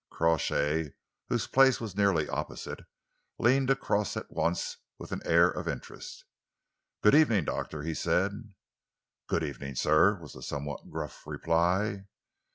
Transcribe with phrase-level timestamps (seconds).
[0.09, 0.95] Crawshay,
[1.29, 2.79] whose place was nearly opposite,
[3.37, 6.25] leaned across at once with an air of interest.
[7.03, 8.55] "Good evening, Doctor," he said.
[9.27, 12.05] "Good evening, sir," was the somewhat gruff reply.